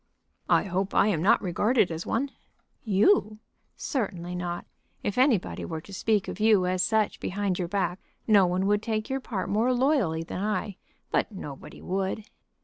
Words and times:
"I 0.49 0.63
hope 0.63 0.95
I 0.95 1.09
am 1.09 1.21
not 1.21 1.43
regarded 1.43 1.91
as 1.91 2.07
one." 2.07 2.31
"You? 2.83 3.37
certainly 3.77 4.33
not. 4.33 4.65
If 5.03 5.15
anybody 5.15 5.63
were 5.63 5.79
to 5.81 5.93
speak 5.93 6.27
of 6.27 6.39
you 6.39 6.65
as 6.65 6.81
such 6.81 7.19
behind 7.19 7.59
your 7.59 7.67
back 7.67 7.99
no 8.25 8.47
one 8.47 8.65
would 8.65 8.81
take 8.81 9.11
your 9.11 9.19
part 9.19 9.47
more 9.47 9.71
loyally 9.71 10.23
than 10.23 10.41
I. 10.43 10.77
But 11.11 11.31
nobody 11.31 11.83
would." 11.83 12.25